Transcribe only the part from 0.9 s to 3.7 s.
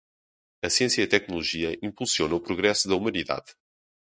e a tecnologia impulsionam o progresso da humanidade.